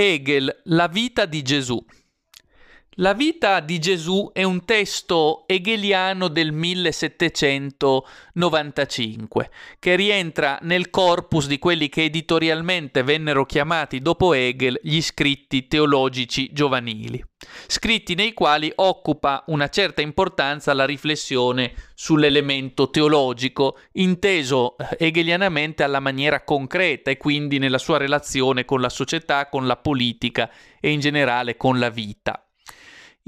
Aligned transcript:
Hegel, 0.00 0.60
La 0.66 0.86
vita 0.86 1.26
di 1.26 1.42
Gesù. 1.42 1.84
La 3.00 3.12
vita 3.12 3.60
di 3.60 3.78
Gesù 3.78 4.28
è 4.32 4.42
un 4.42 4.64
testo 4.64 5.44
hegeliano 5.46 6.26
del 6.26 6.50
1795 6.50 9.50
che 9.78 9.94
rientra 9.94 10.58
nel 10.62 10.90
corpus 10.90 11.46
di 11.46 11.60
quelli 11.60 11.88
che 11.88 12.02
editorialmente 12.02 13.04
vennero 13.04 13.46
chiamati 13.46 14.00
dopo 14.00 14.34
Hegel 14.34 14.80
gli 14.82 15.00
scritti 15.00 15.68
teologici 15.68 16.50
giovanili, 16.52 17.24
scritti 17.68 18.16
nei 18.16 18.32
quali 18.32 18.72
occupa 18.74 19.44
una 19.46 19.68
certa 19.68 20.02
importanza 20.02 20.72
la 20.72 20.84
riflessione 20.84 21.74
sull'elemento 21.94 22.90
teologico, 22.90 23.78
inteso 23.92 24.76
eh, 24.76 24.96
hegelianamente 24.98 25.84
alla 25.84 26.00
maniera 26.00 26.42
concreta 26.42 27.12
e 27.12 27.16
quindi 27.16 27.58
nella 27.58 27.78
sua 27.78 27.98
relazione 27.98 28.64
con 28.64 28.80
la 28.80 28.88
società, 28.88 29.48
con 29.48 29.68
la 29.68 29.76
politica 29.76 30.50
e 30.80 30.90
in 30.90 30.98
generale 30.98 31.56
con 31.56 31.78
la 31.78 31.90
vita. 31.90 32.42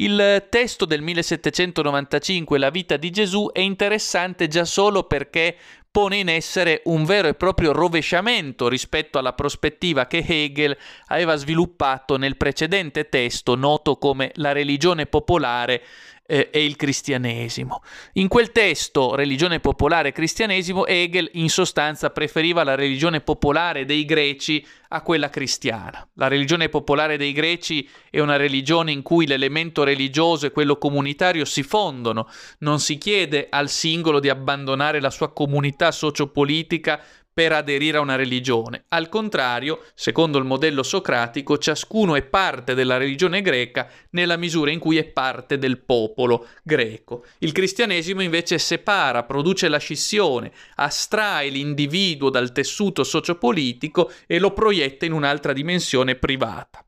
Il 0.00 0.46
testo 0.48 0.86
del 0.86 1.02
1795, 1.02 2.58
La 2.58 2.70
vita 2.70 2.96
di 2.96 3.10
Gesù, 3.10 3.50
è 3.52 3.60
interessante 3.60 4.48
già 4.48 4.64
solo 4.64 5.02
perché 5.02 5.54
pone 5.90 6.16
in 6.16 6.30
essere 6.30 6.80
un 6.84 7.04
vero 7.04 7.28
e 7.28 7.34
proprio 7.34 7.72
rovesciamento 7.72 8.66
rispetto 8.66 9.18
alla 9.18 9.34
prospettiva 9.34 10.06
che 10.06 10.24
Hegel 10.26 10.74
aveva 11.08 11.36
sviluppato 11.36 12.16
nel 12.16 12.38
precedente 12.38 13.10
testo 13.10 13.54
noto 13.54 13.98
come 13.98 14.30
La 14.36 14.52
religione 14.52 15.04
popolare 15.04 15.82
eh, 16.30 16.48
e 16.52 16.64
il 16.64 16.76
cristianesimo. 16.76 17.82
In 18.14 18.28
quel 18.28 18.52
testo, 18.52 19.16
religione 19.16 19.58
popolare 19.58 20.10
e 20.10 20.12
cristianesimo, 20.12 20.86
Hegel 20.86 21.28
in 21.32 21.50
sostanza 21.50 22.10
preferiva 22.10 22.62
la 22.62 22.76
religione 22.76 23.20
popolare 23.20 23.84
dei 23.84 24.04
greci 24.04 24.64
a 24.92 25.02
quella 25.02 25.28
cristiana. 25.28 26.06
La 26.14 26.28
religione 26.28 26.68
popolare 26.68 27.16
dei 27.16 27.32
greci 27.32 27.88
è 28.10 28.20
una 28.20 28.36
religione 28.36 28.92
in 28.92 29.02
cui 29.02 29.26
l'elemento 29.26 29.82
religioso 29.82 30.46
e 30.46 30.52
quello 30.52 30.78
comunitario 30.78 31.44
si 31.44 31.64
fondono, 31.64 32.28
non 32.58 32.78
si 32.78 32.96
chiede 32.96 33.48
al 33.50 33.68
singolo 33.68 34.20
di 34.20 34.28
abbandonare 34.28 35.00
la 35.00 35.10
sua 35.10 35.32
comunità 35.32 35.90
sociopolitica 35.90 37.00
per 37.32 37.52
aderire 37.52 37.98
a 37.98 38.00
una 38.00 38.16
religione. 38.16 38.84
Al 38.88 39.08
contrario, 39.08 39.84
secondo 39.94 40.38
il 40.38 40.44
modello 40.44 40.82
socratico, 40.82 41.58
ciascuno 41.58 42.16
è 42.16 42.22
parte 42.22 42.74
della 42.74 42.96
religione 42.96 43.40
greca 43.40 43.88
nella 44.10 44.36
misura 44.36 44.70
in 44.70 44.78
cui 44.78 44.96
è 44.96 45.04
parte 45.04 45.58
del 45.58 45.78
popolo 45.78 46.48
greco. 46.62 47.24
Il 47.38 47.52
cristianesimo 47.52 48.22
invece 48.22 48.58
separa, 48.58 49.24
produce 49.24 49.68
la 49.68 49.78
scissione, 49.78 50.52
astrae 50.76 51.48
l'individuo 51.48 52.30
dal 52.30 52.52
tessuto 52.52 53.04
sociopolitico 53.04 54.10
e 54.26 54.38
lo 54.38 54.52
proietta 54.52 55.04
in 55.04 55.12
un'altra 55.12 55.52
dimensione 55.52 56.16
privata. 56.16 56.84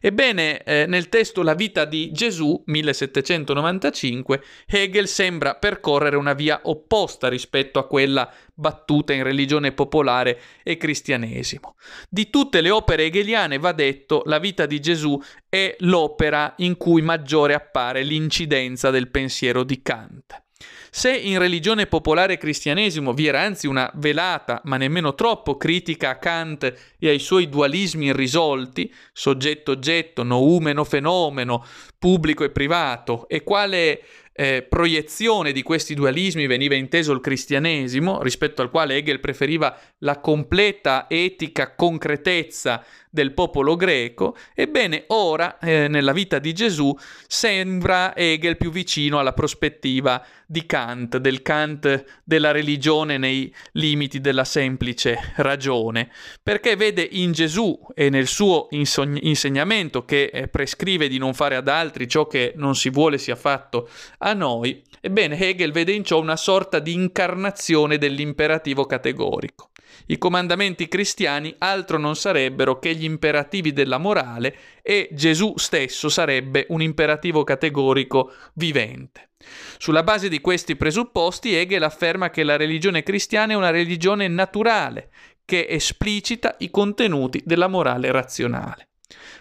Ebbene, 0.00 0.62
eh, 0.64 0.86
nel 0.86 1.08
testo 1.08 1.42
La 1.42 1.54
vita 1.54 1.84
di 1.84 2.10
Gesù, 2.10 2.62
1795, 2.66 4.42
Hegel 4.66 5.06
sembra 5.06 5.54
percorrere 5.54 6.16
una 6.16 6.32
via 6.32 6.60
opposta 6.64 7.28
rispetto 7.28 7.78
a 7.78 7.86
quella 7.86 8.30
battuta 8.54 9.12
in 9.12 9.22
religione 9.22 9.72
popolare 9.72 10.40
e 10.62 10.76
cristianesimo. 10.76 11.76
Di 12.08 12.28
tutte 12.28 12.60
le 12.60 12.70
opere 12.70 13.04
hegeliane, 13.04 13.58
va 13.58 13.72
detto, 13.72 14.22
La 14.26 14.38
vita 14.38 14.66
di 14.66 14.80
Gesù 14.80 15.20
è 15.48 15.76
l'opera 15.80 16.54
in 16.58 16.76
cui 16.76 17.02
maggiore 17.02 17.54
appare 17.54 18.02
l'incidenza 18.02 18.90
del 18.90 19.08
pensiero 19.08 19.62
di 19.62 19.80
Kant. 19.80 20.41
Se 20.90 21.10
in 21.16 21.38
religione 21.38 21.86
popolare 21.86 22.36
cristianesimo 22.36 23.14
vi 23.14 23.26
era 23.26 23.40
anzi 23.40 23.66
una 23.66 23.90
velata, 23.94 24.60
ma 24.64 24.76
nemmeno 24.76 25.14
troppo, 25.14 25.56
critica 25.56 26.10
a 26.10 26.18
Kant 26.18 26.74
e 26.98 27.08
ai 27.08 27.18
suoi 27.18 27.48
dualismi 27.48 28.06
irrisolti, 28.06 28.92
soggetto-oggetto, 29.12 30.22
noumeno-fenomeno, 30.22 31.64
pubblico 31.98 32.44
e 32.44 32.50
privato, 32.50 33.26
e 33.28 33.42
quale 33.42 34.02
eh, 34.32 34.66
proiezione 34.68 35.52
di 35.52 35.62
questi 35.62 35.94
dualismi 35.94 36.46
veniva 36.46 36.74
inteso 36.74 37.12
il 37.12 37.20
cristianesimo, 37.20 38.22
rispetto 38.22 38.62
al 38.62 38.70
quale 38.70 38.96
Hegel 38.96 39.20
preferiva 39.20 39.76
la 39.98 40.20
completa 40.20 41.06
etica 41.08 41.74
concretezza 41.74 42.84
del 43.10 43.34
popolo 43.34 43.76
greco, 43.76 44.34
ebbene 44.54 45.04
ora 45.08 45.58
eh, 45.58 45.86
nella 45.86 46.12
vita 46.12 46.38
di 46.38 46.54
Gesù 46.54 46.96
sembra 47.26 48.16
Hegel 48.16 48.56
più 48.56 48.70
vicino 48.70 49.18
alla 49.18 49.34
prospettiva 49.34 50.24
di 50.46 50.64
Kant, 50.64 51.18
del 51.18 51.42
Kant 51.42 52.04
della 52.24 52.52
religione 52.52 53.18
nei 53.18 53.54
limiti 53.72 54.20
della 54.20 54.44
semplice 54.44 55.32
ragione, 55.36 56.10
perché 56.42 56.74
vede 56.74 57.06
in 57.10 57.32
Gesù 57.32 57.78
e 57.94 58.08
nel 58.08 58.26
suo 58.26 58.68
insog- 58.70 59.18
insegnamento 59.22 60.06
che 60.06 60.30
eh, 60.32 60.48
prescrive 60.48 61.08
di 61.08 61.18
non 61.18 61.34
fare 61.34 61.56
ad 61.56 61.68
altri 61.68 62.08
ciò 62.08 62.26
che 62.26 62.54
non 62.56 62.74
si 62.74 62.88
vuole 62.88 63.18
sia 63.18 63.36
fatto 63.36 63.90
a 64.22 64.34
noi, 64.34 64.82
ebbene 65.00 65.38
Hegel 65.38 65.72
vede 65.72 65.92
in 65.92 66.04
ciò 66.04 66.20
una 66.20 66.36
sorta 66.36 66.78
di 66.78 66.92
incarnazione 66.92 67.98
dell'imperativo 67.98 68.86
categorico. 68.86 69.70
I 70.06 70.18
comandamenti 70.18 70.88
cristiani 70.88 71.54
altro 71.58 71.98
non 71.98 72.16
sarebbero 72.16 72.78
che 72.78 72.94
gli 72.94 73.04
imperativi 73.04 73.72
della 73.72 73.98
morale 73.98 74.56
e 74.82 75.08
Gesù 75.12 75.54
stesso 75.56 76.08
sarebbe 76.08 76.66
un 76.70 76.82
imperativo 76.82 77.44
categorico 77.44 78.32
vivente. 78.54 79.30
Sulla 79.78 80.02
base 80.04 80.28
di 80.28 80.40
questi 80.40 80.76
presupposti 80.76 81.54
Hegel 81.54 81.82
afferma 81.82 82.30
che 82.30 82.44
la 82.44 82.56
religione 82.56 83.02
cristiana 83.02 83.52
è 83.52 83.56
una 83.56 83.70
religione 83.70 84.28
naturale, 84.28 85.10
che 85.44 85.66
esplicita 85.68 86.54
i 86.60 86.70
contenuti 86.70 87.42
della 87.44 87.66
morale 87.66 88.12
razionale. 88.12 88.91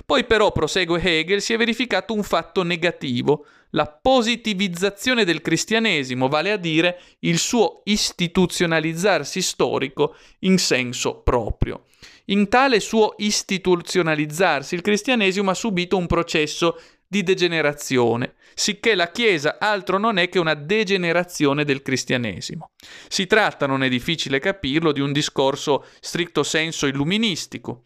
Poi 0.06 0.26
però, 0.26 0.52
prosegue 0.52 1.02
Hegel, 1.02 1.42
si 1.42 1.54
è 1.54 1.58
verificato 1.58 2.14
un 2.14 2.24
fatto 2.24 2.64
negativo, 2.64 3.46
la 3.72 3.88
positivizzazione 3.88 5.24
del 5.24 5.42
cristianesimo, 5.42 6.28
vale 6.28 6.52
a 6.52 6.58
dire 6.58 7.00
il 7.20 7.38
suo 7.38 7.82
istituzionalizzarsi 7.86 9.42
storico 9.42 10.16
in 10.40 10.58
senso 10.58 11.22
proprio. 11.22 11.86
In 12.26 12.50
tale 12.50 12.80
suo 12.80 13.14
istituzionalizzarsi 13.18 14.76
il 14.76 14.82
cristianesimo 14.82 15.52
ha 15.52 15.56
subito 15.56 15.98
un 15.98 16.08
processo 16.08 16.80
di 17.08 17.24
degenerazione, 17.24 18.36
sicché 18.54 18.96
la 18.96 19.12
Chiesa 19.12 19.58
altro 19.60 19.98
non 19.98 20.18
è 20.18 20.30
che 20.30 20.40
una 20.40 20.54
degenerazione 20.54 21.66
del 21.66 21.82
cristianesimo. 21.82 22.70
Si 23.10 23.28
tratta, 23.28 23.68
non 23.68 23.84
è 23.84 23.90
difficile 23.90 24.40
capirlo, 24.40 24.94
di 24.94 25.02
un 25.02 25.12
discorso 25.12 25.86
stricto 26.00 26.44
senso 26.44 26.88
illuministico, 26.88 27.82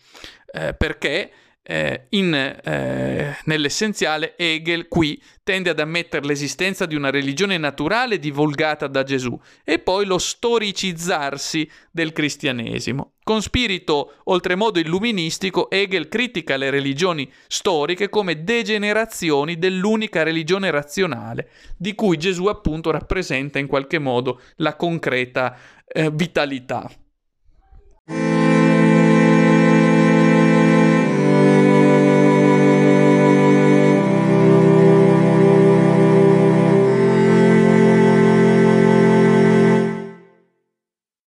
eh, 0.52 0.76
perché 0.76 1.32
eh, 1.68 2.06
in, 2.10 2.34
eh, 2.34 3.38
nell'essenziale 3.46 4.36
Hegel 4.38 4.88
qui 4.88 5.20
tende 5.44 5.72
ad 5.72 5.80
ammettere 5.80 6.26
l'esistenza 6.26 6.86
di 6.86 6.96
una 6.96 7.10
religione 7.10 7.58
naturale 7.58 8.20
divulgata 8.20 8.86
da 8.88 9.02
Gesù 9.02 9.40
e 9.64 9.80
poi 9.80 10.06
lo 10.06 10.20
storicizzarsi 10.20 11.68
del 11.90 12.14
cristianesimo. 12.14 13.14
Con 13.24 13.42
spirito 13.42 14.18
oltremodo 14.26 14.80
illuministico, 14.80 15.72
Hegel 15.72 16.08
critica 16.08 16.56
le 16.56 16.70
religioni 16.70 17.32
storiche 17.48 18.10
come 18.10 18.44
degenerazioni 18.44 19.58
dell'unica 19.58 20.22
religione 20.22 20.70
razionale, 20.70 21.50
di 21.76 21.96
cui 21.96 22.18
Gesù 22.18 22.46
appunto 22.46 22.92
rappresenta 22.92 23.58
in 23.58 23.66
qualche 23.66 23.98
modo 23.98 24.40
la 24.58 24.76
concreta 24.76 25.58
eh, 25.88 26.12
vitalità. 26.12 26.88